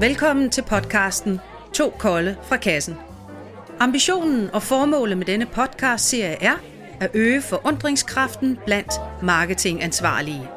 Velkommen 0.00 0.50
til 0.50 0.62
podcasten 0.62 1.40
To 1.74 1.94
Kolde 1.98 2.36
fra 2.42 2.56
Kassen. 2.56 2.96
Ambitionen 3.80 4.50
og 4.50 4.62
formålet 4.62 5.18
med 5.18 5.26
denne 5.26 5.46
podcast-serie 5.46 6.42
er 6.42 6.54
at 7.00 7.10
øge 7.14 7.42
forundringskraften 7.42 8.58
blandt 8.66 8.92
marketingansvarlige. 9.22 10.48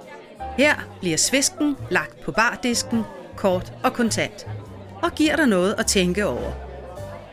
Her 0.57 0.75
bliver 0.99 1.17
svisken 1.17 1.75
lagt 1.91 2.21
på 2.25 2.31
bardisken, 2.31 3.01
kort 3.35 3.73
og 3.83 3.93
kontant, 3.93 4.47
og 5.01 5.11
giver 5.11 5.35
dig 5.35 5.47
noget 5.47 5.75
at 5.77 5.85
tænke 5.85 6.25
over. 6.25 6.51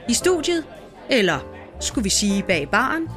I 0.09 0.15
studiet, 0.15 0.65
eller 1.11 1.39
skulle 1.81 2.05
vi 2.05 2.11
sige 2.11 2.43
bag 2.43 2.69
baren, 2.71 3.09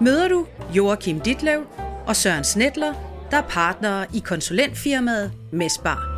møder 0.00 0.28
du 0.28 0.46
Joachim 0.74 1.20
Ditlev 1.20 1.66
og 2.06 2.16
Søren 2.16 2.44
Snedler, 2.44 2.94
der 3.30 3.36
er 3.36 3.48
partnere 3.48 4.06
i 4.14 4.18
konsulentfirmaet 4.18 5.32
Mesbar. 5.52 6.17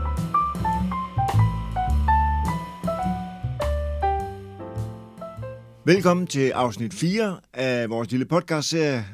Velkommen 5.85 6.27
til 6.27 6.51
afsnit 6.51 6.95
4 6.95 7.41
af 7.53 7.91
vores 7.91 8.11
lille 8.11 8.27
podcast-serie 8.27 9.07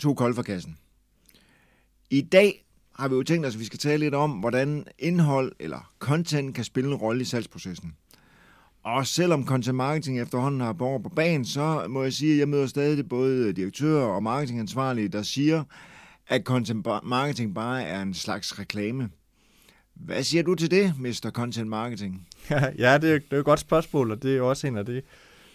To 0.00 0.14
Kold 0.14 0.34
for 0.34 0.42
Kassen. 0.42 0.76
I 2.10 2.20
dag 2.20 2.64
har 2.94 3.08
vi 3.08 3.14
jo 3.14 3.22
tænkt 3.22 3.46
os, 3.46 3.54
at 3.54 3.60
vi 3.60 3.64
skal 3.64 3.78
tale 3.78 3.98
lidt 3.98 4.14
om, 4.14 4.30
hvordan 4.30 4.86
indhold 4.98 5.52
eller 5.60 5.92
content 5.98 6.54
kan 6.54 6.64
spille 6.64 6.90
en 6.90 6.96
rolle 6.96 7.20
i 7.20 7.24
salgsprocessen. 7.24 7.92
Og 8.82 9.06
selvom 9.06 9.46
content 9.46 9.76
marketing 9.76 10.20
efterhånden 10.20 10.60
har 10.60 10.72
borger 10.72 10.98
på 10.98 11.08
banen, 11.08 11.44
så 11.44 11.86
må 11.88 12.02
jeg 12.02 12.12
sige, 12.12 12.32
at 12.32 12.38
jeg 12.38 12.48
møder 12.48 12.66
stadig 12.66 13.08
både 13.08 13.52
direktører 13.52 14.04
og 14.06 14.22
marketingansvarlige, 14.22 15.08
der 15.08 15.22
siger, 15.22 15.64
at 16.28 16.42
content 16.44 16.86
marketing 17.02 17.54
bare 17.54 17.82
er 17.82 18.02
en 18.02 18.14
slags 18.14 18.58
reklame. 18.58 19.10
Hvad 19.94 20.22
siger 20.22 20.42
du 20.42 20.54
til 20.54 20.70
det, 20.70 20.94
Mr. 20.98 21.30
Content 21.34 21.68
Marketing? 21.68 22.28
ja, 22.50 22.98
det 22.98 23.10
er, 23.10 23.18
det 23.18 23.32
er 23.32 23.38
et 23.38 23.44
godt 23.44 23.60
spørgsmål, 23.60 24.10
og 24.10 24.22
det 24.22 24.36
er 24.36 24.42
også 24.42 24.66
en 24.66 24.76
af 24.76 24.86
de 24.86 25.02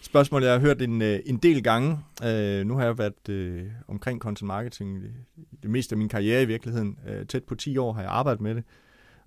spørgsmål, 0.01 0.43
jeg 0.43 0.51
har 0.51 0.59
hørt 0.59 0.81
en, 0.81 1.01
øh, 1.01 1.19
en 1.25 1.37
del 1.37 1.63
gange. 1.63 1.99
Øh, 2.25 2.65
nu 2.65 2.77
har 2.77 2.85
jeg 2.85 2.97
været 2.97 3.29
øh, 3.29 3.65
omkring 3.87 4.21
content 4.21 4.47
marketing 4.47 5.01
det, 5.01 5.13
det 5.63 5.69
meste 5.69 5.93
af 5.93 5.97
min 5.97 6.09
karriere 6.09 6.41
i 6.41 6.45
virkeligheden. 6.45 6.99
Øh, 7.07 7.25
tæt 7.25 7.43
på 7.43 7.55
10 7.55 7.77
år 7.77 7.93
har 7.93 8.01
jeg 8.01 8.11
arbejdet 8.11 8.41
med 8.41 8.55
det. 8.55 8.63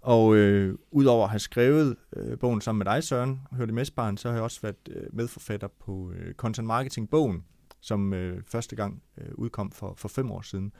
Og 0.01 0.37
øh, 0.37 0.79
udover 0.91 1.25
at 1.25 1.31
have 1.31 1.41
skrevet 1.41 1.97
øh, 2.17 2.39
bogen 2.39 2.61
sammen 2.61 2.79
med 2.79 2.95
dig, 2.95 3.05
Søren, 3.05 3.41
og 3.51 3.57
hørt 3.57 3.71
i 3.71 3.85
så 4.17 4.29
har 4.29 4.33
jeg 4.33 4.43
også 4.43 4.61
været 4.63 4.77
øh, 4.91 5.03
medforfatter 5.13 5.69
på 5.81 6.13
øh, 6.17 6.35
Content 6.35 6.67
Marketing-bogen, 6.67 7.45
som 7.81 8.15
øh, 8.15 8.43
første 8.47 8.77
gang 8.77 9.03
øh, 9.19 9.29
udkom 9.35 9.71
for, 9.71 9.95
for 9.97 10.09
fem 10.09 10.31
år 10.31 10.43
siden. 10.43 10.73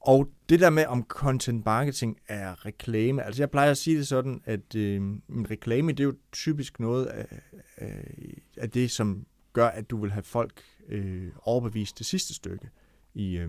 Og 0.00 0.28
det 0.48 0.60
der 0.60 0.70
med, 0.70 0.86
om 0.86 1.04
content 1.08 1.64
marketing 1.64 2.16
er 2.28 2.66
reklame, 2.66 3.22
altså 3.22 3.42
jeg 3.42 3.50
plejer 3.50 3.70
at 3.70 3.78
sige 3.78 3.98
det 3.98 4.08
sådan, 4.08 4.40
at 4.44 4.74
øh, 4.74 4.96
en 4.96 5.46
reklame, 5.50 5.92
det 5.92 6.00
er 6.00 6.04
jo 6.04 6.14
typisk 6.32 6.80
noget 6.80 7.26
øh, 7.80 7.88
er 8.60 8.66
det, 8.66 8.90
som 8.90 9.26
gør, 9.52 9.66
at 9.66 9.90
du 9.90 10.00
vil 10.00 10.10
have 10.10 10.22
folk 10.22 10.62
øh, 10.88 11.28
overbevist 11.42 11.98
det 11.98 12.06
sidste 12.06 12.34
stykke 12.34 12.68
i, 13.14 13.38
øh, 13.38 13.48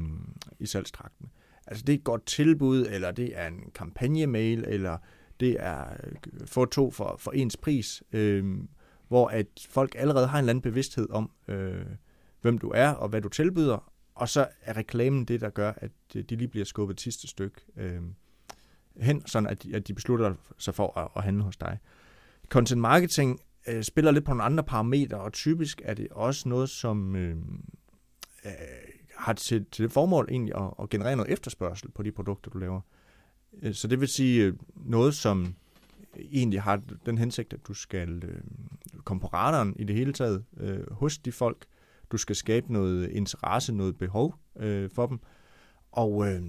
i 0.60 0.66
salgstrakten. 0.66 1.32
Altså 1.68 1.84
det 1.86 1.94
er 1.94 1.98
et 1.98 2.04
godt 2.04 2.26
tilbud, 2.26 2.86
eller 2.90 3.12
det 3.12 3.38
er 3.40 3.48
en 3.48 3.72
kampagnemail, 3.76 4.66
eller 4.68 4.98
det 5.40 5.58
er 5.60 5.86
øh, 6.04 6.48
få 6.48 6.66
to 6.66 6.92
for, 6.92 7.16
for 7.20 7.32
ens 7.32 7.58
pris, 7.58 8.04
øh, 8.12 8.58
hvor 9.08 9.28
at 9.28 9.48
folk 9.70 9.96
allerede 9.98 10.28
har 10.28 10.38
en 10.40 10.44
eller 10.44 10.50
anden 10.50 10.62
bevidsthed 10.62 11.10
om, 11.10 11.32
øh, 11.48 11.86
hvem 12.42 12.58
du 12.58 12.72
er 12.76 12.90
og 12.90 13.10
hvad 13.10 13.22
du 13.22 13.30
tilbyder, 13.30 13.92
og 14.16 14.30
så 14.30 14.48
er 14.62 14.78
reklamen 14.78 15.26
det, 15.26 15.42
der 15.42 15.50
gør, 15.50 15.74
at 15.78 15.92
øh, 16.16 16.24
de 16.24 16.36
lige 16.36 16.48
bliver 16.48 16.66
skubbet 16.66 16.94
et 16.94 17.02
sidste 17.02 17.28
stykke 17.28 17.62
øh, 17.78 18.02
hen, 18.98 19.28
sådan 19.28 19.50
at 19.50 19.64
de, 19.64 19.76
at 19.76 19.88
de 19.88 19.94
beslutter 19.94 20.34
sig 20.58 20.76
for 20.76 21.00
at, 21.00 21.08
at 21.16 21.24
handle 21.24 21.44
hos 21.44 21.58
dig. 21.58 21.78
Content 22.50 22.82
marketing 22.82 23.40
øh, 23.68 23.84
spiller 23.84 24.12
lidt 24.12 24.26
på 24.26 24.32
nogle 24.32 24.44
andre 24.44 24.64
parametre, 24.64 25.18
og 25.18 25.34
typisk 25.34 25.82
er 25.86 25.94
det 25.94 26.08
også 26.12 26.50
noget, 26.50 26.70
som 26.70 27.16
øh, 27.16 27.38
øh, 28.46 28.52
har 29.16 29.34
til, 29.34 29.66
til 29.72 29.84
det 29.84 29.92
formål 29.92 30.28
egentlig 30.32 30.56
at, 30.56 30.74
at 30.82 30.90
generere 30.90 31.16
noget 31.16 31.32
efterspørgsel 31.32 31.92
på 31.92 32.04
de 32.04 32.12
produkter, 32.12 32.52
du 32.52 32.58
laver. 32.58 32.82
Øh, 33.62 33.74
så 33.74 33.88
det 33.88 34.00
vil 34.00 34.08
sige 34.08 34.44
øh, 34.44 34.54
noget, 34.76 35.16
som 35.16 35.56
egentlig 36.32 36.62
har 36.62 36.82
den 37.06 37.18
hensigt, 37.18 37.54
at 37.54 37.68
du 37.68 37.74
skal 37.74 38.24
øh, 38.24 38.42
komme 39.04 39.22
på 39.22 39.28
radaren 39.28 39.76
i 39.80 39.84
det 39.84 39.96
hele 39.96 40.14
taget 40.14 40.44
øh, 40.58 40.92
hos 40.92 41.18
de 41.18 41.32
folk, 41.32 41.66
du 42.12 42.18
skal 42.18 42.36
skabe 42.36 42.74
noget 42.74 43.10
interesse, 43.10 43.74
noget 43.74 43.98
behov 43.98 44.36
øh, 44.60 44.90
for 44.90 45.08
dem. 45.08 45.20
Og 45.92 46.28
øh, 46.28 46.42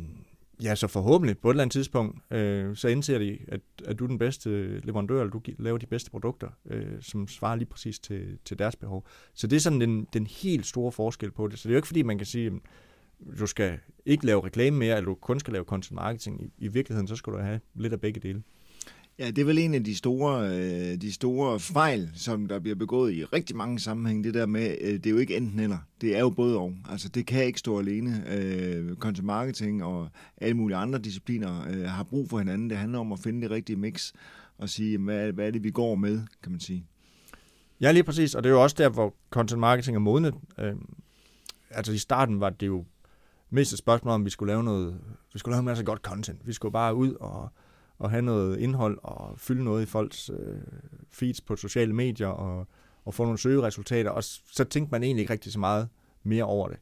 ja, 0.62 0.75
så 0.75 0.87
forhåbentlig 0.87 1.39
på 1.39 1.50
et 1.50 1.53
eller 1.53 1.62
andet 1.62 1.73
tidspunkt, 1.73 2.33
øh, 2.33 2.77
så 2.77 2.89
indser 2.89 3.19
de, 3.19 3.39
at, 3.49 3.61
at 3.84 3.99
du 3.99 4.05
er 4.05 4.09
den 4.09 4.19
bedste 4.19 4.81
leverandør, 4.81 5.21
eller 5.21 5.31
du 5.31 5.41
laver 5.59 5.78
de 5.78 5.87
bedste 5.87 6.11
produkter, 6.11 6.49
øh, 6.67 6.87
som 7.00 7.28
svarer 7.28 7.56
lige 7.56 7.69
præcis 7.69 7.99
til, 7.99 8.39
til 8.45 8.59
deres 8.59 8.77
behov. 8.77 9.06
Så 9.34 9.47
det 9.47 9.56
er 9.56 9.61
sådan 9.61 9.81
den, 9.81 10.06
den 10.12 10.27
helt 10.27 10.67
store 10.67 10.93
forskel 10.93 11.31
på 11.31 11.49
det. 11.49 11.59
Så 11.59 11.69
det 11.69 11.73
er 11.73 11.75
jo 11.75 11.78
ikke 11.78 11.89
fordi, 11.89 12.03
man 12.03 12.19
kan 12.19 12.27
sige, 12.27 12.47
at 12.47 12.53
du 13.39 13.47
skal 13.47 13.78
ikke 14.06 14.27
lave 14.27 14.45
reklame 14.45 14.78
mere, 14.78 14.97
eller 14.97 15.09
du 15.09 15.15
kun 15.15 15.41
skal 15.41 15.53
lave 15.53 15.65
content 15.65 15.95
marketing. 15.95 16.43
I, 16.43 16.53
i 16.59 16.69
virkeligheden, 16.69 17.09
så 17.09 17.17
skal 17.17 17.33
du 17.33 17.39
have 17.39 17.61
lidt 17.75 17.93
af 17.93 18.00
begge 18.00 18.21
dele. 18.21 18.43
Ja, 19.22 19.31
det 19.31 19.38
er 19.38 19.44
vel 19.44 19.59
en 19.59 19.75
af 19.75 19.84
de 19.84 19.97
store, 19.97 20.49
øh, 20.49 21.00
de 21.00 21.12
store 21.12 21.60
fejl, 21.60 22.10
som 22.15 22.47
der 22.47 22.59
bliver 22.59 22.75
begået 22.75 23.12
i 23.12 23.25
rigtig 23.25 23.56
mange 23.56 23.78
sammenhæng. 23.78 24.25
Det 24.25 24.34
der 24.34 24.47
med, 24.47 24.77
øh, 24.81 24.94
det 24.94 25.06
er 25.06 25.10
jo 25.10 25.16
ikke 25.16 25.37
enten 25.37 25.60
eller. 25.60 25.78
Det 26.00 26.16
er 26.16 26.21
jo 26.21 26.31
både 26.31 26.59
og. 26.59 26.75
Altså, 26.91 27.09
det 27.09 27.27
kan 27.27 27.44
ikke 27.44 27.59
stå 27.59 27.78
alene. 27.78 28.25
Øh, 28.28 28.97
content 28.97 29.27
marketing 29.27 29.84
og 29.84 30.09
alle 30.37 30.55
mulige 30.55 30.77
andre 30.77 30.99
discipliner 30.99 31.69
øh, 31.71 31.84
har 31.84 32.03
brug 32.03 32.31
for 32.31 32.38
hinanden. 32.38 32.71
Det 32.71 32.78
handler 32.78 32.99
om 32.99 33.12
at 33.12 33.19
finde 33.19 33.43
det 33.43 33.50
rigtige 33.50 33.77
mix 33.77 34.12
og 34.59 34.69
sige, 34.69 34.99
hvad, 34.99 35.32
hvad 35.32 35.47
er 35.47 35.50
det, 35.50 35.65
vi 35.65 35.71
går 35.71 35.94
med, 35.94 36.21
kan 36.43 36.53
man 36.53 36.61
sige. 36.61 36.87
Ja, 37.81 37.93
lige 37.93 38.05
præcis. 38.05 38.34
Og 38.34 38.44
det 38.44 38.50
er 38.50 38.55
jo 38.55 38.62
også 38.62 38.77
der, 38.78 38.88
hvor 38.88 39.15
content 39.31 39.61
marketing 39.61 39.94
er 39.94 40.00
modnet. 40.00 40.34
Øh, 40.59 40.75
altså 41.71 41.93
i 41.93 41.99
starten 41.99 42.41
var 42.41 42.50
det 42.50 42.66
jo 42.66 42.84
mest 43.50 43.72
et 43.72 43.78
spørgsmål 43.78 44.15
om, 44.15 44.25
vi 44.25 44.31
skulle 44.31 44.53
lave 44.53 44.65
noget, 44.65 44.99
vi 45.32 45.38
skulle 45.38 45.53
lave 45.53 45.59
en 45.59 45.66
masse 45.66 45.84
godt 45.84 46.00
content. 46.00 46.47
Vi 46.47 46.53
skulle 46.53 46.72
bare 46.72 46.94
ud 46.94 47.15
og 47.15 47.49
at 48.02 48.10
have 48.10 48.22
noget 48.22 48.58
indhold 48.58 48.98
og 49.02 49.34
fylde 49.38 49.64
noget 49.64 49.82
i 49.82 49.86
folks 49.86 50.30
øh, 50.30 50.60
feeds 51.10 51.40
på 51.40 51.56
sociale 51.56 51.92
medier 51.92 52.28
og, 52.28 52.66
og 53.04 53.14
få 53.14 53.22
nogle 53.22 53.38
søgeresultater, 53.38 54.10
og 54.10 54.24
så 54.24 54.64
tænkte 54.64 54.90
man 54.90 55.02
egentlig 55.02 55.22
ikke 55.22 55.32
rigtig 55.32 55.52
så 55.52 55.58
meget 55.58 55.88
mere 56.22 56.44
over 56.44 56.68
det. 56.68 56.78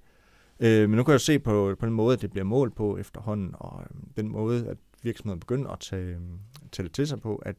Øh, 0.60 0.90
men 0.90 0.96
nu 0.96 1.04
kan 1.04 1.12
jeg 1.12 1.20
se 1.20 1.38
på, 1.38 1.76
på 1.78 1.86
den 1.86 1.94
måde, 1.94 2.12
at 2.12 2.22
det 2.22 2.30
bliver 2.30 2.44
målt 2.44 2.74
på 2.74 2.98
efterhånden, 2.98 3.50
og 3.54 3.82
øh, 3.82 4.00
den 4.16 4.28
måde, 4.28 4.66
at 4.68 4.76
virksomheden 5.02 5.40
begynder 5.40 5.70
at 5.70 5.80
tage, 5.80 6.14
øhm, 6.14 6.38
tage 6.72 6.84
det 6.84 6.92
til 6.94 7.06
sig 7.06 7.20
på, 7.20 7.36
at, 7.36 7.56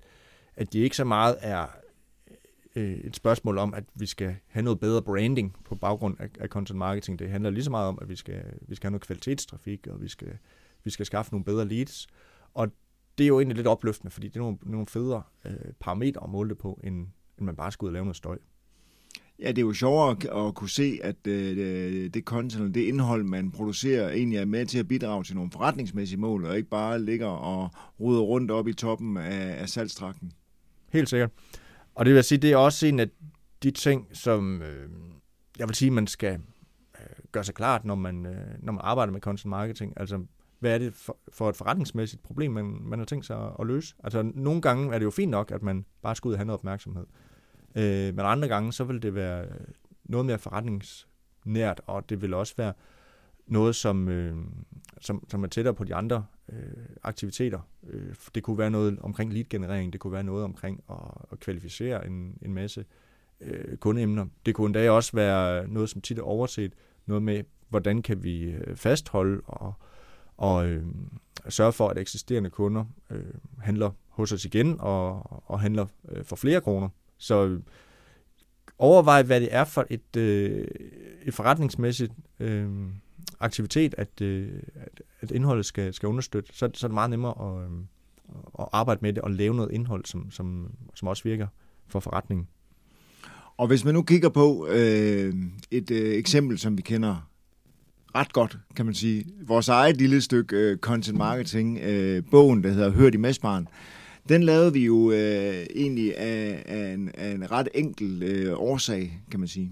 at 0.55 0.73
det 0.73 0.79
ikke 0.79 0.95
så 0.95 1.03
meget 1.03 1.37
er 1.39 1.65
øh, 2.75 2.91
et 2.93 3.15
spørgsmål 3.15 3.57
om, 3.57 3.73
at 3.73 3.83
vi 3.95 4.05
skal 4.05 4.35
have 4.47 4.63
noget 4.63 4.79
bedre 4.79 5.01
branding 5.01 5.55
på 5.65 5.75
baggrund 5.75 6.15
af, 6.19 6.29
af 6.39 6.47
content 6.47 6.77
marketing. 6.77 7.19
Det 7.19 7.29
handler 7.29 7.49
lige 7.49 7.63
så 7.63 7.71
meget 7.71 7.87
om, 7.87 7.99
at 8.01 8.09
vi 8.09 8.15
skal, 8.15 8.43
vi 8.61 8.75
skal 8.75 8.87
have 8.87 8.91
noget 8.91 9.05
kvalitetstrafik, 9.05 9.87
og 9.87 10.01
vi 10.01 10.07
skal, 10.07 10.37
vi 10.83 10.89
skal 10.89 11.05
skaffe 11.05 11.31
nogle 11.31 11.45
bedre 11.45 11.65
leads. 11.65 12.07
Og 12.53 12.71
det 13.21 13.25
er 13.25 13.27
jo 13.27 13.39
egentlig 13.39 13.55
lidt 13.55 13.67
opløftende, 13.67 14.11
fordi 14.11 14.27
det 14.27 14.35
er 14.35 14.39
nogle, 14.39 14.57
nogle 14.63 14.87
federe 14.87 15.23
øh, 15.45 15.53
parametre 15.79 16.23
at 16.23 16.29
måle 16.29 16.49
det 16.49 16.57
på, 16.57 16.79
end, 16.83 16.95
end 17.37 17.45
man 17.45 17.55
bare 17.55 17.71
skal 17.71 17.85
ud 17.85 17.89
og 17.89 17.93
lave 17.93 18.05
noget 18.05 18.15
støj. 18.15 18.37
Ja, 19.39 19.47
det 19.47 19.57
er 19.57 19.61
jo 19.61 19.73
sjovere 19.73 20.11
at, 20.11 20.47
at 20.47 20.55
kunne 20.55 20.69
se, 20.69 20.99
at 21.03 21.27
øh, 21.27 22.09
det 22.13 22.23
content, 22.23 22.75
det 22.75 22.81
indhold, 22.81 23.23
man 23.23 23.51
producerer, 23.51 24.09
egentlig 24.09 24.37
er 24.37 24.45
med 24.45 24.65
til 24.65 24.79
at 24.79 24.87
bidrage 24.87 25.23
til 25.23 25.35
nogle 25.35 25.51
forretningsmæssige 25.51 26.19
mål, 26.19 26.45
og 26.45 26.57
ikke 26.57 26.69
bare 26.69 27.01
ligger 27.01 27.27
og 27.27 27.69
ruder 27.99 28.21
rundt 28.21 28.51
op 28.51 28.67
i 28.67 28.73
toppen 28.73 29.17
af, 29.17 29.61
af 29.61 29.69
salgstrakten. 29.69 30.31
Helt 30.89 31.09
sikkert. 31.09 31.31
Og 31.95 32.05
det 32.05 32.13
vil 32.13 32.23
sige, 32.23 32.39
det 32.39 32.51
er 32.51 32.57
også 32.57 32.87
en 32.87 32.99
af 32.99 33.09
de 33.63 33.71
ting, 33.71 34.07
som 34.13 34.61
øh, 34.61 34.89
jeg 35.59 35.67
vil 35.67 35.75
sige, 35.75 35.91
man 35.91 36.07
skal 36.07 36.33
øh, 36.99 37.05
gøre 37.31 37.43
sig 37.43 37.55
klart, 37.55 37.85
når 37.85 37.95
man, 37.95 38.25
øh, 38.25 38.47
når 38.59 38.73
man 38.73 38.81
arbejder 38.83 39.13
med 39.13 39.21
content 39.21 39.49
marketing. 39.49 39.93
Altså, 39.97 40.25
hvad 40.61 40.73
er 40.73 40.77
det 40.77 40.93
for, 40.93 41.17
for 41.29 41.49
et 41.49 41.55
forretningsmæssigt 41.55 42.23
problem, 42.23 42.51
man, 42.51 42.77
man 42.81 42.99
har 42.99 43.05
tænkt 43.05 43.25
sig 43.25 43.45
at, 43.45 43.51
at 43.59 43.67
løse. 43.67 43.95
Altså 44.03 44.31
nogle 44.35 44.61
gange 44.61 44.93
er 44.93 44.99
det 44.99 45.05
jo 45.05 45.11
fint 45.11 45.31
nok, 45.31 45.51
at 45.51 45.63
man 45.63 45.85
bare 46.01 46.15
skal 46.15 46.27
ud 46.27 46.33
og 46.33 46.39
have 46.39 46.45
noget 46.45 46.59
opmærksomhed. 46.59 47.05
Øh, 47.75 48.15
men 48.15 48.19
andre 48.19 48.47
gange, 48.47 48.73
så 48.73 48.83
vil 48.83 49.01
det 49.01 49.15
være 49.15 49.45
noget 50.03 50.25
mere 50.25 50.39
forretningsnært, 50.39 51.81
og 51.87 52.09
det 52.09 52.21
vil 52.21 52.33
også 52.33 52.53
være 52.57 52.73
noget, 53.47 53.75
som, 53.75 54.07
øh, 54.07 54.35
som, 55.01 55.23
som 55.29 55.43
er 55.43 55.47
tættere 55.47 55.73
på 55.73 55.83
de 55.83 55.95
andre 55.95 56.25
øh, 56.49 56.85
aktiviteter. 57.03 57.59
Øh, 57.87 58.15
det 58.35 58.43
kunne 58.43 58.57
være 58.57 58.71
noget 58.71 58.99
omkring 58.99 59.33
lead-generering, 59.33 59.93
det 59.93 60.01
kunne 60.01 60.13
være 60.13 60.23
noget 60.23 60.43
omkring 60.43 60.83
at, 60.89 60.95
at 61.31 61.39
kvalificere 61.39 62.07
en, 62.07 62.37
en 62.41 62.53
masse 62.53 62.85
øh, 63.41 63.77
kundeemner. 63.77 64.25
Det 64.45 64.55
kunne 64.55 64.65
endda 64.65 64.91
også 64.91 65.11
være 65.13 65.67
noget, 65.67 65.89
som 65.89 66.01
tit 66.01 66.17
er 66.17 66.23
overset, 66.23 66.73
noget 67.05 67.23
med, 67.23 67.43
hvordan 67.69 68.01
kan 68.01 68.23
vi 68.23 68.43
øh, 68.43 68.75
fastholde 68.75 69.41
og 69.45 69.73
og 70.41 70.67
øh, 70.67 70.83
sørge 71.49 71.73
for, 71.73 71.87
at 71.87 71.97
eksisterende 71.97 72.49
kunder 72.49 72.85
øh, 73.09 73.23
handler 73.59 73.91
hos 74.09 74.31
os 74.31 74.45
igen 74.45 74.75
og, 74.79 75.23
og 75.51 75.59
handler 75.59 75.85
øh, 76.09 76.25
for 76.25 76.35
flere 76.35 76.61
kroner. 76.61 76.89
Så 77.17 77.45
øh, 77.45 77.61
overvej, 78.77 79.23
hvad 79.23 79.41
det 79.41 79.49
er 79.51 79.63
for 79.63 79.85
et, 79.89 80.15
øh, 80.17 80.67
et 81.25 81.33
forretningsmæssigt 81.33 82.13
øh, 82.39 82.69
aktivitet, 83.39 83.95
at, 83.97 84.21
øh, 84.21 84.49
at, 84.75 85.01
at 85.21 85.31
indholdet 85.31 85.65
skal, 85.65 85.93
skal 85.93 86.07
understøtte. 86.07 86.53
Så, 86.53 86.69
så 86.73 86.85
er 86.85 86.89
det 86.89 86.93
meget 86.93 87.09
nemmere 87.09 87.61
at, 87.61 87.71
øh, 87.71 87.77
at 88.59 88.67
arbejde 88.71 88.99
med 89.01 89.13
det 89.13 89.23
og 89.23 89.31
lave 89.31 89.55
noget 89.55 89.71
indhold, 89.71 90.05
som, 90.05 90.31
som, 90.31 90.71
som 90.95 91.07
også 91.07 91.23
virker 91.23 91.47
for 91.87 91.99
forretningen. 91.99 92.47
Og 93.57 93.67
hvis 93.67 93.85
man 93.85 93.93
nu 93.93 94.01
kigger 94.01 94.29
på 94.29 94.67
øh, 94.67 95.33
et 95.71 95.91
øh, 95.91 96.13
eksempel, 96.13 96.59
som 96.59 96.77
vi 96.77 96.81
kender 96.81 97.30
ret 98.15 98.33
godt, 98.33 98.57
kan 98.75 98.85
man 98.85 98.95
sige. 98.95 99.25
Vores 99.47 99.69
eget 99.69 99.97
lille 99.97 100.21
stykke 100.21 100.55
øh, 100.55 100.77
content 100.77 101.17
marketing, 101.17 101.79
øh, 101.79 102.23
bogen, 102.31 102.63
der 102.63 102.69
hedder 102.69 102.89
Hørt 102.89 103.13
i 103.13 103.17
Messbaren, 103.17 103.67
den 104.29 104.43
lavede 104.43 104.73
vi 104.73 104.85
jo 104.85 105.11
øh, 105.11 105.65
egentlig 105.75 106.17
af, 106.17 106.63
af, 106.65 106.93
en, 106.93 107.11
af 107.17 107.31
en 107.31 107.51
ret 107.51 107.69
enkel 107.73 108.23
øh, 108.23 108.53
årsag, 108.59 109.21
kan 109.31 109.39
man 109.39 109.49
sige. 109.49 109.71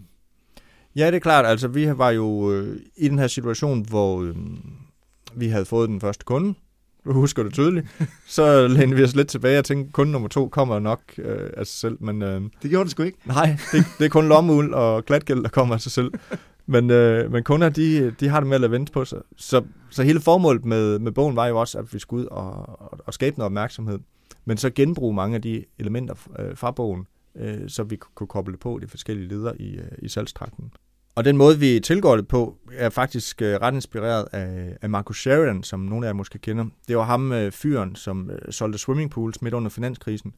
Ja, 0.96 1.08
det 1.08 1.16
er 1.16 1.20
klart. 1.20 1.46
Altså, 1.46 1.68
vi 1.68 1.98
var 1.98 2.10
jo 2.10 2.54
øh, 2.54 2.80
i 2.98 3.08
den 3.08 3.20
her 3.20 3.28
situation, 3.28 3.86
hvor 3.90 4.22
øh, 4.22 4.36
vi 5.36 5.48
havde 5.48 5.66
fået 5.66 5.90
den 5.90 6.02
første 6.02 6.26
kunde. 6.26 6.54
Du 7.06 7.14
husker 7.14 7.44
det 7.44 7.54
tydeligt. 7.54 7.88
Så 8.28 8.68
lænede 8.68 8.96
vi 8.96 9.04
os 9.04 9.16
lidt 9.16 9.28
tilbage 9.28 9.60
og 9.60 9.66
tænkte, 9.66 9.92
kunde 9.92 10.12
nummer 10.12 10.28
to 10.30 10.48
kommer 10.48 10.80
nok 10.80 11.02
øh, 11.18 11.50
af 11.58 11.68
sig 11.68 11.80
selv. 11.80 11.98
Men, 12.04 12.22
øh, 12.22 12.42
det 12.62 12.70
gjorde 12.70 12.84
det 12.84 12.92
sgu 12.92 13.04
ikke. 13.04 13.18
Nej, 13.26 13.58
det, 13.72 13.86
det 14.00 14.06
er 14.06 14.10
kun 14.10 14.28
lommeuld 14.28 14.74
og 14.74 15.06
glatgæld, 15.06 15.44
der 15.44 15.50
kommer 15.50 15.76
af 15.76 15.82
sig 15.82 15.92
selv. 15.92 16.12
Men, 16.70 16.90
øh, 16.90 17.32
men 17.32 17.44
kunder, 17.44 17.70
de, 17.70 18.12
de 18.12 18.28
har 18.28 18.40
det 18.40 18.48
med 18.48 18.56
at 18.56 18.62
lade 18.62 18.72
vente 18.72 18.92
på 18.92 19.06
sig. 19.06 19.22
Så, 19.38 19.64
så 19.90 20.04
hele 20.04 20.20
formålet 20.20 20.66
med, 20.66 21.00
med 21.00 21.12
bogen 21.12 21.36
var 21.36 21.48
jo 21.48 21.60
også, 21.60 21.80
at 21.80 21.94
vi 21.94 22.00
skulle 22.00 22.24
ud 22.24 22.28
og, 22.28 22.80
og, 22.82 23.00
og 23.06 23.14
skabe 23.14 23.38
noget 23.38 23.46
opmærksomhed. 23.46 24.00
Men 24.46 24.58
så 24.58 24.70
genbruge 24.70 25.14
mange 25.14 25.36
af 25.36 25.42
de 25.42 25.66
elementer 25.80 26.16
øh, 26.40 26.58
fra 26.58 26.72
bogen, 26.72 27.08
øh, 27.36 27.70
så 27.70 27.84
vi 27.84 27.96
kunne 27.96 28.28
koble 28.28 28.58
på 28.58 28.80
de 28.82 28.88
forskellige 28.88 29.28
ledere 29.28 29.62
i, 29.62 29.78
øh, 29.78 29.92
i 29.98 30.08
salgstrakten. 30.08 30.72
Og 31.16 31.26
den 31.26 31.38
måde, 31.38 31.60
vi 31.60 31.80
tilgår 31.80 32.16
det 32.16 32.28
på, 32.28 32.58
er 32.74 32.90
faktisk 32.90 33.42
øh, 33.42 33.56
ret 33.56 33.74
inspireret 33.74 34.26
af, 34.32 34.78
af 34.82 34.90
Marcus 34.90 35.22
Sheridan, 35.22 35.64
som 35.64 35.80
nogle 35.80 36.06
af 36.06 36.10
jer 36.10 36.14
måske 36.14 36.40
kender. 36.40 36.66
Det 36.88 36.98
var 36.98 37.04
ham, 37.04 37.32
øh, 37.32 37.52
fyren, 37.52 37.96
som 37.96 38.30
øh, 38.30 38.52
solgte 38.52 38.80
swimmingpools 38.80 39.42
midt 39.42 39.54
under 39.54 39.70
finanskrisen. 39.70 40.34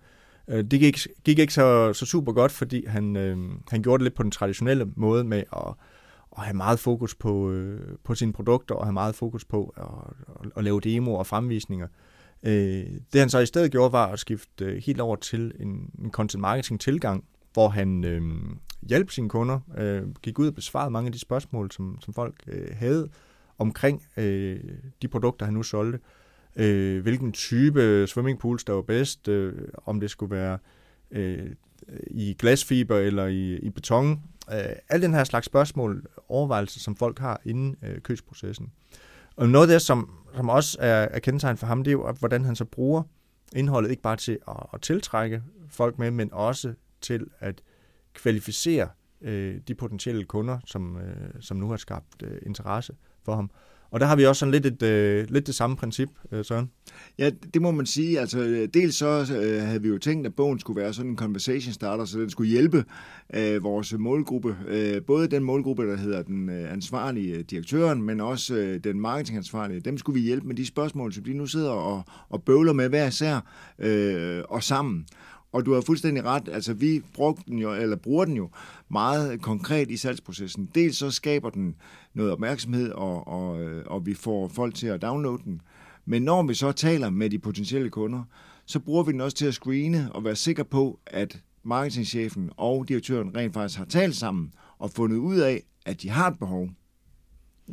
Øh, 0.48 0.64
det 0.64 0.80
gik, 0.80 1.08
gik 1.24 1.40
ikke 1.40 1.54
så, 1.54 1.94
så 1.94 2.06
super 2.06 2.32
godt, 2.32 2.52
fordi 2.52 2.86
han, 2.86 3.16
øh, 3.16 3.38
han 3.70 3.82
gjorde 3.82 4.00
det 4.00 4.04
lidt 4.04 4.16
på 4.16 4.24
den 4.24 4.32
traditionelle 4.32 4.88
måde 4.96 5.24
med 5.24 5.44
at 5.54 5.74
at 6.38 6.44
have 6.44 6.58
meget 6.58 6.80
fokus 6.80 7.16
på, 7.16 7.52
øh, 7.52 7.98
på 8.04 8.16
sine 8.16 8.34
produkter, 8.34 8.76
og 8.76 8.86
have 8.86 8.94
meget 8.94 9.16
fokus 9.16 9.46
på 9.46 9.74
at, 9.78 10.14
at, 10.44 10.52
at 10.58 10.64
lave 10.64 10.80
demoer 10.80 11.18
og 11.18 11.28
fremvisninger. 11.28 11.88
Øh, 12.44 12.86
det 13.14 13.20
han 13.20 13.30
så 13.30 13.40
i 13.40 13.46
stedet 13.46 13.72
gjorde, 13.72 13.92
var 13.92 14.08
at 14.08 14.20
skifte 14.20 14.66
øh, 14.66 14.82
helt 14.86 15.02
over 15.02 15.16
til 15.16 15.54
en, 15.60 15.90
en 16.04 16.12
content 16.12 16.42
marketing 16.42 16.80
tilgang, 16.80 17.24
hvor 17.54 17.70
han 17.70 18.04
øh, 18.04 18.22
hjalp 18.90 19.12
sine 19.12 19.30
kunder, 19.30 19.60
øh, 19.78 20.04
gik 20.22 20.40
ud 20.40 20.48
og 20.48 20.56
besvarede 20.56 20.92
mange 20.92 21.08
af 21.08 21.12
de 21.12 21.20
spørgsmål, 21.20 21.72
som, 21.72 21.98
som 22.02 22.14
folk 22.14 22.36
øh, 22.48 22.68
havde 22.72 23.10
omkring 23.58 24.04
øh, 24.18 24.60
de 25.02 25.08
produkter, 25.08 25.46
han 25.46 25.54
nu 25.54 25.64
solgte. 25.64 26.00
Øh, 26.56 27.02
hvilken 27.02 27.32
type 27.32 28.08
swimmingpools 28.08 28.64
der 28.64 28.74
var 28.74 28.82
bedst, 28.82 29.28
øh, 29.28 29.54
om 29.86 30.00
det 30.00 30.10
skulle 30.10 30.36
være 30.36 30.58
øh, 31.12 31.50
i 32.08 32.36
glasfiber 32.40 32.98
eller 32.98 33.26
i, 33.26 33.58
i 33.58 33.70
beton, 33.70 34.22
Øh, 34.54 34.76
alle 34.90 35.06
den 35.06 35.14
her 35.14 35.24
slags 35.24 35.46
spørgsmål, 35.46 36.06
overvejelser, 36.30 36.80
som 36.80 36.96
folk 36.96 37.20
har 37.20 37.42
inden 37.46 37.76
øh, 37.84 38.02
købsprocessen. 38.02 38.72
Og 39.36 39.50
noget 39.50 39.68
af 39.68 39.74
det, 39.76 39.82
som, 39.82 40.10
som 40.36 40.50
også 40.50 40.78
er, 40.82 41.08
er 41.12 41.20
kendetegn 41.20 41.58
for 41.58 41.68
ham, 41.68 41.84
det 41.84 41.92
er 41.92 41.94
jo, 41.94 42.12
hvordan 42.12 42.46
han 42.46 42.56
så 42.56 42.66
bruger 42.66 43.04
indholdet 43.56 43.90
ikke 43.90 44.02
bare 44.02 44.16
til 44.16 44.40
at, 44.48 44.56
at 44.74 44.82
tiltrække 44.82 45.44
folk 45.70 46.00
med, 46.00 46.12
men 46.12 46.34
også 46.34 46.74
til 47.02 47.28
at 47.40 47.62
kvalificere 48.14 48.90
øh, 49.22 49.62
de 49.68 49.76
potentielle 49.76 50.26
kunder, 50.26 50.60
som, 50.66 50.98
øh, 50.98 51.42
som 51.42 51.58
nu 51.58 51.70
har 51.70 51.78
skabt 51.78 52.24
øh, 52.24 52.38
interesse 52.46 52.94
for 53.24 53.36
ham. 53.36 53.52
Og 53.92 54.00
der 54.00 54.06
har 54.06 54.16
vi 54.16 54.26
også 54.26 54.40
sådan 54.40 54.52
lidt, 54.52 54.66
et, 54.66 54.84
øh, 54.84 55.26
lidt 55.30 55.48
det 55.48 55.56
samme 55.56 55.76
princip, 55.76 56.10
øh, 56.32 56.46
Søren. 56.46 56.70
Ja, 57.20 57.30
det 57.54 57.62
må 57.62 57.72
man 57.72 57.86
sige. 57.86 58.20
Altså, 58.20 58.40
øh, 58.40 58.68
dels 58.74 58.96
så 58.96 59.36
øh, 59.42 59.62
havde 59.62 59.82
vi 59.82 59.88
jo 59.88 59.98
tænkt, 59.98 60.28
at 60.28 60.36
bogen 60.36 60.60
skulle 60.60 60.82
være 60.82 60.94
sådan 60.94 61.12
en 61.12 61.18
conversation 61.18 61.74
starter, 61.74 62.06
så 62.06 62.20
den 62.20 62.30
skulle 62.30 62.52
hjælpe 62.52 62.86
øh, 63.34 63.64
vores 63.64 63.94
målgruppe. 64.00 64.56
Øh, 64.68 65.02
både 65.02 65.28
den 65.28 65.44
målgruppe, 65.44 65.88
der 65.88 65.98
hedder 65.98 66.22
den 66.22 66.50
øh, 66.50 66.74
ansvarlige 66.74 67.36
øh, 67.36 67.44
direktøren, 67.44 68.04
men 68.04 68.22
også 68.22 68.56
øh, 68.56 68.80
den 68.84 69.00
marketingansvarlige. 69.00 69.80
Dem 69.80 69.98
skulle 69.98 70.20
vi 70.20 70.26
hjælpe 70.26 70.48
med 70.48 70.56
de 70.56 70.66
spørgsmål, 70.66 71.14
som 71.14 71.24
de 71.24 71.34
nu 71.34 71.46
sidder 71.46 71.72
og, 71.72 72.04
og 72.30 72.44
bøvler 72.44 72.74
med 72.74 72.90
hver 72.90 73.08
især 73.08 73.40
øh, 73.80 74.44
og 74.50 74.64
sammen. 74.64 75.06
Og 75.52 75.66
du 75.66 75.74
har 75.74 75.82
fuldstændig 75.82 76.26
ret. 76.26 76.50
Altså, 76.52 76.74
vi 76.74 77.02
brugte 77.14 77.44
den 77.48 77.58
jo, 77.58 77.74
eller 77.74 77.96
bruger 77.96 78.26
den 78.26 78.36
jo 78.36 78.50
meget 78.90 79.42
konkret 79.42 79.92
i 79.92 79.98
salgsprocessen. 79.98 80.70
Dels 80.76 80.98
så 80.98 81.12
skaber 81.12 81.50
den 81.50 81.76
noget 82.14 82.32
opmærksomhed, 82.32 82.92
og, 82.92 83.28
og, 83.28 83.62
øh, 83.62 83.86
og 83.86 84.06
vi 84.06 84.14
får 84.14 84.48
folk 84.48 84.76
til 84.76 84.88
at 84.88 85.02
downloade 85.02 85.44
den. 85.44 85.62
Men 86.06 86.22
når 86.22 86.44
vi 86.44 86.54
så 86.54 86.72
taler 86.72 87.10
med 87.10 87.30
de 87.30 87.40
potentielle 87.40 87.90
kunder, 87.90 88.24
så 88.66 88.80
bruger 88.80 89.04
vi 89.04 89.12
den 89.12 89.22
også 89.22 89.38
til 89.38 89.46
at 89.46 89.54
screene 89.54 90.10
og 90.12 90.24
være 90.24 90.36
sikker 90.36 90.64
på, 90.64 91.00
at 91.06 91.42
marketingchefen 91.64 92.50
og 92.58 92.88
direktøren 92.88 93.36
rent 93.36 93.54
faktisk 93.54 93.78
har 93.78 93.86
talt 93.86 94.16
sammen 94.16 94.54
og 94.80 94.92
fundet 94.92 95.18
ud 95.18 95.38
af, 95.38 95.64
at 95.86 96.02
de 96.02 96.10
har 96.10 96.28
et 96.32 96.40
behov. 96.40 96.70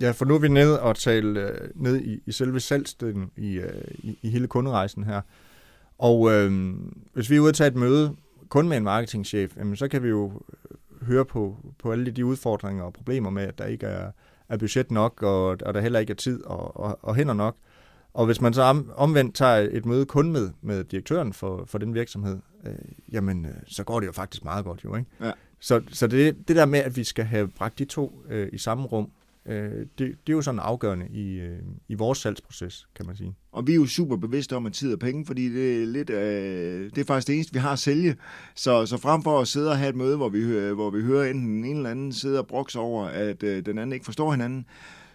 Ja, 0.00 0.10
for 0.10 0.24
nu 0.24 0.34
er 0.34 0.38
vi 0.38 0.48
nede 0.48 0.80
og 0.82 0.96
tale 0.96 1.40
øh, 1.40 1.70
ned 1.74 2.00
i, 2.00 2.22
i 2.26 2.32
selve 2.32 2.60
salgsdelen 2.60 3.30
i, 3.36 3.52
øh, 3.52 3.82
i, 3.98 4.18
i 4.22 4.28
hele 4.28 4.46
kunderejsen 4.46 5.04
her. 5.04 5.20
Og 5.98 6.32
øh, 6.32 6.74
hvis 7.12 7.30
vi 7.30 7.36
er 7.36 7.40
ude 7.40 7.48
at 7.48 7.54
tage 7.54 7.68
et 7.68 7.76
møde 7.76 8.16
kun 8.48 8.68
med 8.68 8.76
en 8.76 8.84
marketingchef, 8.84 9.56
jamen, 9.56 9.76
så 9.76 9.88
kan 9.88 10.02
vi 10.02 10.08
jo 10.08 10.32
høre 11.02 11.24
på, 11.24 11.56
på 11.78 11.92
alle 11.92 12.10
de 12.10 12.24
udfordringer 12.24 12.84
og 12.84 12.92
problemer 12.92 13.30
med, 13.30 13.42
at 13.42 13.58
der 13.58 13.64
ikke 13.64 13.86
er, 13.86 14.10
er 14.48 14.56
budget 14.56 14.90
nok, 14.90 15.22
og, 15.22 15.46
og 15.46 15.74
der 15.74 15.80
heller 15.80 15.98
ikke 15.98 16.10
er 16.10 16.14
tid 16.14 16.44
og, 16.44 16.76
og, 16.76 16.98
og 17.02 17.14
hænder 17.14 17.34
nok. 17.34 17.56
Og 18.14 18.26
hvis 18.26 18.40
man 18.40 18.54
så 18.54 18.62
om, 18.62 18.92
omvendt 18.96 19.34
tager 19.34 19.68
et 19.72 19.86
møde 19.86 20.06
kun 20.06 20.32
med, 20.32 20.50
med 20.62 20.84
direktøren 20.84 21.32
for, 21.32 21.64
for 21.66 21.78
den 21.78 21.94
virksomhed, 21.94 22.38
øh, 22.66 22.74
jamen, 23.12 23.46
øh, 23.46 23.52
så 23.66 23.84
går 23.84 24.00
det 24.00 24.06
jo 24.06 24.12
faktisk 24.12 24.44
meget 24.44 24.64
godt 24.64 24.84
jo, 24.84 24.96
ikke? 24.96 25.10
Ja. 25.20 25.32
Så, 25.60 25.82
så 25.92 26.06
det, 26.06 26.48
det 26.48 26.56
der 26.56 26.66
med, 26.66 26.78
at 26.78 26.96
vi 26.96 27.04
skal 27.04 27.24
have 27.24 27.48
bragt 27.48 27.78
de 27.78 27.84
to 27.84 28.22
øh, 28.28 28.48
i 28.52 28.58
samme 28.58 28.86
rum, 28.86 29.10
øh, 29.48 29.72
det, 29.80 29.88
det 29.98 30.08
er 30.08 30.32
jo 30.32 30.42
sådan 30.42 30.60
afgørende 30.60 31.08
i, 31.08 31.40
øh, 31.40 31.58
i 31.88 31.94
vores 31.94 32.18
salgsproces, 32.18 32.88
kan 32.94 33.06
man 33.06 33.16
sige. 33.16 33.34
Og 33.52 33.66
vi 33.66 33.72
er 33.72 33.76
jo 33.76 33.86
super 33.86 34.16
bevidste 34.16 34.56
om, 34.56 34.66
at 34.66 34.72
tid 34.72 34.92
og 34.92 34.98
penge, 34.98 35.26
fordi 35.26 35.54
det 35.54 35.82
er, 35.82 35.86
lidt, 35.86 36.10
øh, 36.10 36.90
det 36.90 36.98
er 36.98 37.04
faktisk 37.04 37.26
det 37.26 37.34
eneste, 37.34 37.52
vi 37.52 37.58
har 37.58 37.72
at 37.72 37.78
sælge. 37.78 38.16
Så, 38.54 38.86
så 38.86 38.96
frem 38.96 39.22
for 39.22 39.40
at 39.40 39.48
sidde 39.48 39.70
og 39.70 39.78
have 39.78 39.88
et 39.88 39.96
møde, 39.96 40.16
hvor 40.16 40.28
vi, 40.28 40.44
hvor 40.74 40.90
vi 40.90 41.02
hører 41.02 41.30
enten 41.30 41.64
en 41.64 41.76
eller 41.76 41.90
anden 41.90 42.12
sidde 42.12 42.38
og 42.38 42.46
brokse 42.46 42.78
over, 42.78 43.04
at 43.06 43.42
øh, 43.42 43.66
den 43.66 43.78
anden 43.78 43.92
ikke 43.92 44.04
forstår 44.04 44.30
hinanden, 44.30 44.66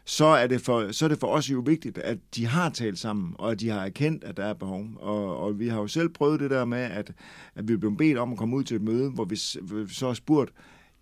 så 0.05 0.25
er, 0.25 0.47
det 0.47 0.61
for, 0.61 0.91
så 0.91 1.05
er 1.05 1.09
det 1.09 1.19
for 1.19 1.27
os 1.27 1.51
jo 1.51 1.63
vigtigt, 1.65 1.97
at 1.97 2.17
de 2.35 2.45
har 2.45 2.69
talt 2.69 2.99
sammen, 2.99 3.35
og 3.37 3.51
at 3.51 3.59
de 3.59 3.69
har 3.69 3.85
erkendt, 3.85 4.23
at 4.23 4.37
der 4.37 4.45
er 4.45 4.53
behov. 4.53 4.85
Og, 4.95 5.37
og 5.37 5.59
vi 5.59 5.67
har 5.67 5.79
jo 5.79 5.87
selv 5.87 6.09
prøvet 6.09 6.39
det 6.39 6.49
der 6.49 6.65
med, 6.65 6.77
at, 6.77 7.13
at 7.55 7.67
vi 7.67 7.73
er 7.73 7.77
blevet 7.77 7.97
bedt 7.97 8.17
om 8.17 8.31
at 8.31 8.37
komme 8.37 8.55
ud 8.55 8.63
til 8.63 8.75
et 8.75 8.81
møde, 8.81 9.09
hvor 9.09 9.25
vi, 9.25 9.39
vi 9.75 9.93
så 9.93 10.07
har 10.07 10.13
spurgt, 10.13 10.51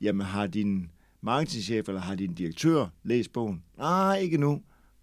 jamen 0.02 0.26
har 0.26 0.48
din 0.48 0.90
marketingchef 1.22 1.88
eller 1.88 2.02
har 2.02 2.16
din 2.16 2.34
direktør 2.34 2.88
læst 3.04 3.34
bogen? 3.34 3.64
Nej, 3.78 4.18
ikke 4.18 4.38
nu. 4.38 4.62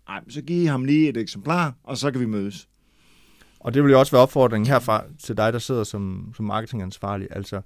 Nej, 0.09 0.25
så 0.29 0.43
giv 0.43 0.67
ham 0.67 0.85
lige 0.85 1.09
et 1.09 1.17
eksemplar, 1.17 1.75
og 1.83 1.99
så 1.99 2.11
kan 2.11 2.21
vi 2.21 2.27
mødes. 2.27 2.69
Og 3.61 3.75
det 3.75 3.83
vil 3.83 3.91
jo 3.91 3.99
også 3.99 4.13
være 4.13 4.23
opfordringen 4.23 4.67
herfra 4.67 5.05
til 5.19 5.37
dig, 5.37 5.53
der 5.53 5.59
sidder 5.59 5.85
som, 5.85 6.33
som 6.37 6.45
marketingansvarlig. 6.45 7.29
Altså, 7.31 7.61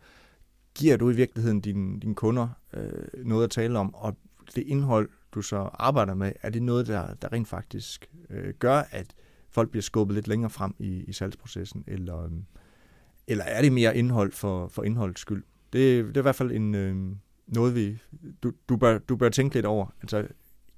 giver 0.74 0.96
du 0.96 1.10
i 1.10 1.14
virkeligheden 1.14 1.60
dine, 1.60 2.00
din 2.00 2.14
kunder 2.14 2.48
øh, 2.74 3.26
noget 3.26 3.44
at 3.44 3.50
tale 3.50 3.78
om, 3.78 3.94
og 3.94 4.16
det 4.54 4.64
indhold, 4.66 5.08
du 5.32 5.42
så 5.42 5.56
arbejder 5.56 6.14
med, 6.14 6.32
er 6.42 6.50
det 6.50 6.62
noget, 6.62 6.86
der, 6.86 7.14
der 7.14 7.32
rent 7.32 7.48
faktisk 7.48 8.10
øh, 8.30 8.54
gør, 8.58 8.82
at 8.90 9.14
folk 9.50 9.70
bliver 9.70 9.82
skubbet 9.82 10.14
lidt 10.14 10.28
længere 10.28 10.50
frem 10.50 10.74
i, 10.78 11.04
i 11.08 11.12
salgsprocessen, 11.12 11.84
eller, 11.86 12.24
øh, 12.24 12.30
eller 13.26 13.44
er 13.44 13.62
det 13.62 13.72
mere 13.72 13.96
indhold 13.96 14.32
for, 14.32 14.68
for 14.68 14.82
indholds 14.82 15.20
skyld? 15.20 15.44
Det, 15.72 16.04
det 16.04 16.16
er 16.16 16.20
i 16.20 16.22
hvert 16.22 16.34
fald 16.34 16.52
en, 16.52 16.74
øh, 16.74 17.16
noget, 17.46 17.74
vi, 17.74 17.98
du, 18.42 18.52
du, 18.68 18.76
bør, 18.76 18.98
du 18.98 19.16
bør 19.16 19.28
tænke 19.28 19.54
lidt 19.54 19.66
over. 19.66 19.86
Altså, 20.02 20.26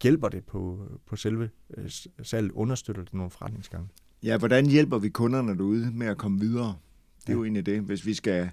hjælper 0.03 0.29
det 0.29 0.45
på, 0.45 0.89
på 1.07 1.17
selve 1.17 1.51
øh, 1.77 1.91
salget? 2.23 2.53
Understøtter 2.53 3.03
det 3.03 3.15
nogle 3.15 3.31
forretningsgange? 3.31 3.89
Ja, 4.23 4.39
hvordan 4.39 4.67
hjælper 4.67 4.99
vi 4.99 5.09
kunderne 5.09 5.57
derude 5.57 5.91
med 5.95 6.07
at 6.07 6.19
komme 6.19 6.41
videre? 6.41 6.77
Det 7.21 7.29
er 7.29 7.33
ja. 7.33 7.33
jo 7.33 7.45
egentlig 7.45 7.67
det, 7.67 7.81
hvis 7.81 8.07
vi 8.07 8.15
skal 8.15 8.51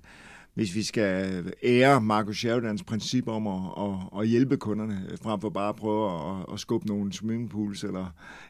hvis 0.54 0.76
vi 0.76 0.84
skal 0.84 1.54
ære 1.64 2.02
Marcus 2.02 2.38
Sheridans 2.38 2.84
princip 2.84 3.28
om 3.28 3.48
at, 3.48 3.62
at, 3.78 4.22
at 4.22 4.28
hjælpe 4.28 4.58
kunderne, 4.58 5.18
frem 5.22 5.42
for 5.42 5.50
bare 5.50 5.70
at 5.70 5.76
prøve 5.76 6.12
at, 6.40 6.46
at 6.54 6.60
skubbe 6.60 6.88
nogle 6.88 7.14
swimmingpools 7.14 7.84
eller 7.84 8.06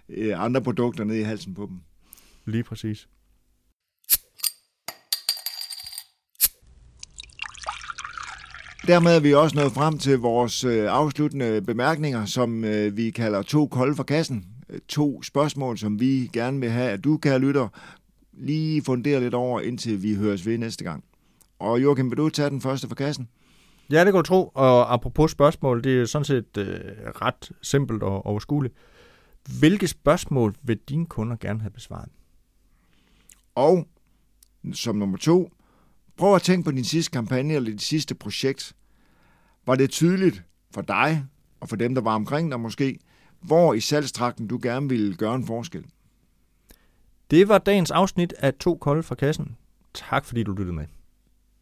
øh, 0.09 0.43
andre 0.43 0.61
produkter 0.61 1.03
ned 1.03 1.15
i 1.15 1.21
halsen 1.21 1.53
på 1.53 1.65
dem. 1.65 1.79
Lige 2.45 2.63
præcis. 2.63 3.09
Dermed 8.87 9.15
er 9.15 9.19
vi 9.19 9.33
også 9.33 9.55
nået 9.55 9.71
frem 9.71 9.97
til 9.97 10.19
vores 10.19 10.63
øh, 10.63 10.85
afsluttende 10.89 11.61
bemærkninger, 11.61 12.25
som 12.25 12.65
øh, 12.65 12.97
vi 12.97 13.09
kalder 13.09 13.41
to 13.41 13.67
kolde 13.67 13.95
for 13.95 14.03
kassen. 14.03 14.45
To 14.87 15.23
spørgsmål, 15.23 15.77
som 15.77 15.99
vi 15.99 16.29
gerne 16.33 16.59
vil 16.59 16.69
have, 16.69 16.89
at 16.89 17.03
du, 17.03 17.17
kære 17.17 17.39
lytter, 17.39 17.67
lige 18.33 18.83
fundere 18.83 19.19
lidt 19.19 19.33
over, 19.33 19.61
indtil 19.61 20.03
vi 20.03 20.15
høres 20.15 20.45
ved 20.45 20.57
næste 20.57 20.83
gang. 20.83 21.03
Og 21.59 21.83
Joachim, 21.83 22.09
vil 22.09 22.17
du 22.17 22.29
tage 22.29 22.49
den 22.49 22.61
første 22.61 22.87
for 22.87 22.95
kassen? 22.95 23.27
Ja, 23.91 23.99
det 23.99 24.13
kan 24.13 24.13
du 24.13 24.21
tro. 24.21 24.51
Og 24.53 24.93
apropos 24.93 25.31
spørgsmål, 25.31 25.83
det 25.83 26.01
er 26.01 26.05
sådan 26.05 26.25
set 26.25 26.57
øh, 26.57 26.79
ret 27.21 27.51
simpelt 27.61 28.03
og 28.03 28.25
overskueligt. 28.25 28.73
Hvilke 29.59 29.87
spørgsmål 29.87 30.55
vil 30.63 30.79
dine 30.89 31.05
kunder 31.05 31.35
gerne 31.35 31.59
have 31.61 31.71
besvaret? 31.71 32.09
Og 33.55 33.87
som 34.73 34.95
nummer 34.95 35.17
to, 35.17 35.49
Prøv 36.21 36.35
at 36.35 36.41
tænke 36.41 36.65
på 36.65 36.71
din 36.71 36.83
sidste 36.83 37.11
kampagne 37.11 37.53
eller 37.53 37.71
dit 37.71 37.81
sidste 37.81 38.15
projekt. 38.15 38.73
Var 39.65 39.75
det 39.75 39.89
tydeligt 39.89 40.43
for 40.73 40.81
dig 40.81 41.25
og 41.59 41.69
for 41.69 41.75
dem, 41.75 41.95
der 41.95 42.01
var 42.01 42.15
omkring 42.15 42.51
dig 42.51 42.59
måske, 42.59 42.99
hvor 43.41 43.73
i 43.73 43.79
salgstrakten 43.79 44.47
du 44.47 44.59
gerne 44.61 44.89
ville 44.89 45.15
gøre 45.15 45.35
en 45.35 45.45
forskel? 45.45 45.85
Det 47.31 47.47
var 47.47 47.57
dagens 47.57 47.91
afsnit 47.91 48.33
af 48.37 48.53
To 48.53 48.75
Kolde 48.75 49.03
fra 49.03 49.15
Kassen. 49.15 49.57
Tak 49.93 50.25
fordi 50.25 50.43
du 50.43 50.51
lyttede 50.51 50.75
med. 50.75 50.85